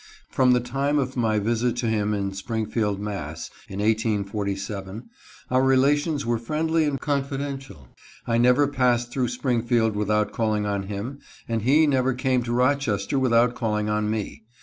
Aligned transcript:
From 0.31 0.53
the 0.53 0.59
time 0.59 0.97
of 0.97 1.15
my 1.15 1.37
visit 1.37 1.75
to 1.77 1.85
him 1.87 2.11
in 2.11 2.33
Springfield, 2.33 2.99
Mass., 2.99 3.51
in 3.69 3.77
1847, 3.77 5.07
our 5.51 5.61
relations 5.61 6.25
were 6.25 6.39
friendly 6.39 6.85
and 6.85 6.99
confidential. 6.99 7.87
I 8.25 8.39
never 8.39 8.67
passed 8.67 9.11
through 9.11 9.27
Springfield 9.27 9.95
without 9.95 10.33
calling 10.33 10.65
on 10.65 10.87
him, 10.87 11.19
and 11.47 11.61
he 11.61 11.85
never 11.85 12.15
came 12.15 12.41
to 12.41 12.51
Rochester 12.51 13.19
without 13.19 13.53
calling 13.53 13.89
on 13.89 14.09
me. 14.09 14.41